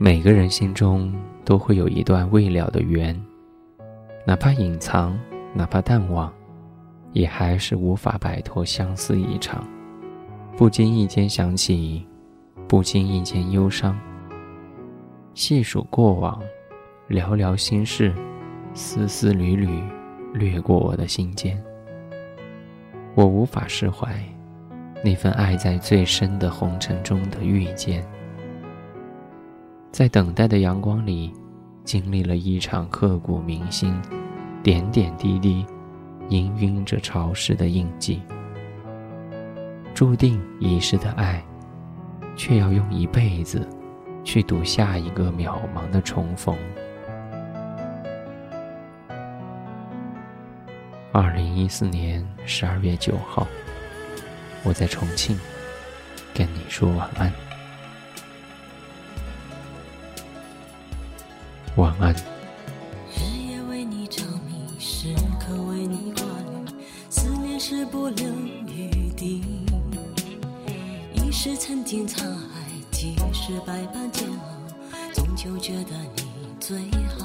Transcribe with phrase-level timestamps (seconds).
[0.00, 1.12] 每个人心中
[1.44, 3.20] 都会有一段未了的缘，
[4.24, 5.18] 哪怕隐藏，
[5.52, 6.32] 哪怕淡忘，
[7.12, 9.66] 也还是无法摆脱相思一场。
[10.56, 12.06] 不经意间想起，
[12.68, 13.98] 不经意间忧伤。
[15.34, 16.40] 细数过往，
[17.08, 18.14] 寥寥心事，
[18.74, 19.82] 丝丝缕缕，
[20.32, 21.60] 掠过我的心间。
[23.16, 24.14] 我无法释怀，
[25.02, 28.06] 那份爱在最深的红尘中的遇见。
[29.98, 31.34] 在等待的阳光里，
[31.82, 34.00] 经历了一场刻骨铭心，
[34.62, 35.66] 点点滴滴，
[36.28, 38.22] 氤氲着潮湿的印记。
[39.96, 41.44] 注定遗失的爱，
[42.36, 43.68] 却要用一辈子，
[44.22, 46.56] 去赌下一个渺茫的重逢。
[51.10, 53.44] 二零一四年十二月九号，
[54.62, 55.36] 我在重庆，
[56.32, 57.47] 跟你说晚安。
[61.78, 62.12] 晚安。
[63.14, 66.72] 日夜为你着迷，时刻为你挂虑，
[67.08, 68.26] 思念是不留
[68.66, 69.44] 余地。
[71.14, 76.76] 一时曾经沧海，几世百般煎熬，终究觉得你最
[77.16, 77.24] 好。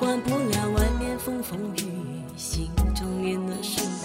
[0.00, 3.98] 管不了外面风风雨雨，心中念的是你，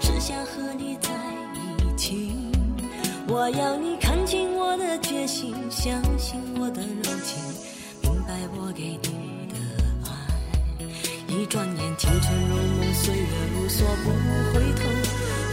[0.00, 1.10] 只想和你在
[1.84, 2.32] 一起。
[3.28, 7.44] 我要你看清我的决心，相信我的柔情。
[8.66, 8.96] 我给你
[9.52, 9.54] 的
[10.08, 10.08] 爱，
[11.28, 14.08] 一转眼青春如梦，岁月如梭不
[14.54, 14.80] 回头，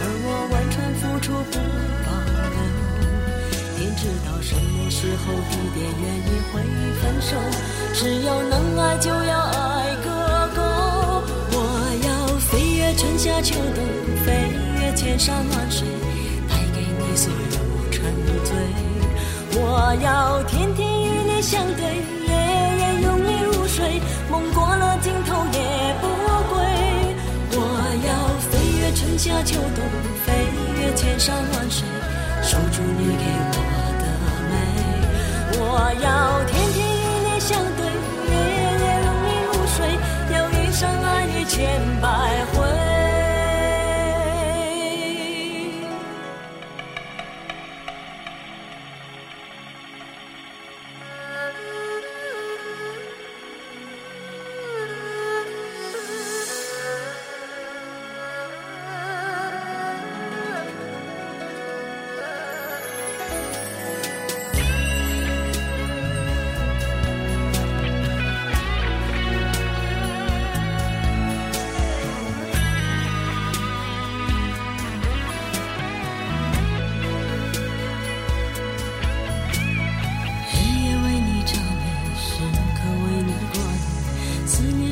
[0.00, 1.60] 而我完全付出不
[2.08, 2.08] 保
[2.48, 2.56] 留。
[3.76, 6.64] 天知道什么时候、地点、原因会
[7.02, 7.36] 分手，
[7.92, 10.08] 只要能爱就要爱个
[10.56, 10.62] 够。
[11.52, 11.56] 我
[12.06, 13.84] 要飞越春夏秋冬，
[14.24, 14.32] 飞
[14.80, 15.86] 越千山万水，
[16.48, 18.00] 带给你所有沉
[18.42, 18.56] 醉。
[19.60, 22.21] 我要天天与你相对。
[29.32, 29.82] 夏秋冬，
[30.26, 30.44] 飞
[30.78, 31.88] 越千山万水，
[32.42, 33.61] 守住你给我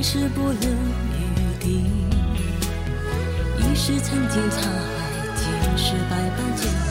[0.02, 1.20] 是不留余
[1.60, 1.84] 地，
[3.58, 4.66] 一时曾经沧海，
[5.36, 5.44] 几
[5.76, 6.82] 世百般煎熬，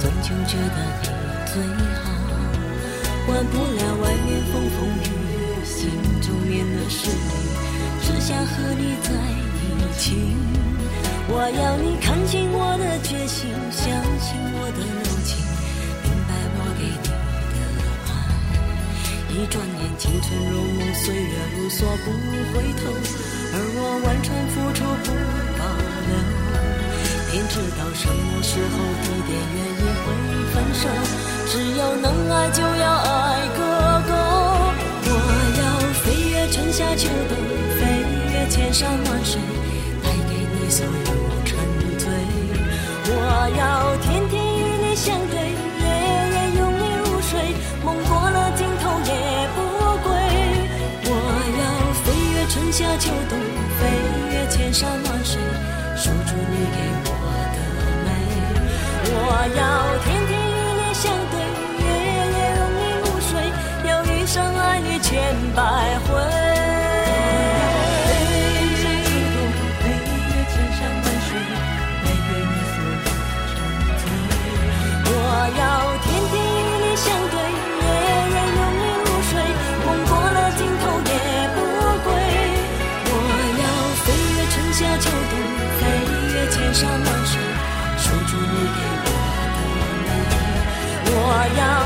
[0.00, 1.06] 终究觉得你
[1.46, 1.54] 最
[1.94, 2.04] 好。
[3.26, 5.78] 管不了外面风风雨雨，心
[6.20, 7.30] 中念的是你，
[8.02, 10.02] 只想和你在一起。
[11.28, 12.81] 我要你看清我的
[22.12, 22.82] 不回头。
[23.54, 25.08] 而我完全付出，不
[25.58, 25.62] 保
[26.08, 26.12] 留。
[27.30, 30.06] 天知道什么时候、地点、原因会
[30.52, 30.84] 分手。
[31.48, 33.60] 只要能爱，就要爱个
[34.08, 34.12] 够。
[35.04, 35.10] 我
[35.60, 35.62] 要
[36.00, 37.36] 飞越春夏秋冬，
[37.78, 37.80] 飞
[38.32, 39.40] 越千山万水，
[40.02, 41.11] 带给你所有
[86.84, 89.08] 守住你给我
[89.54, 90.16] 的温暖。
[91.06, 91.16] 我
[91.56, 91.81] 要。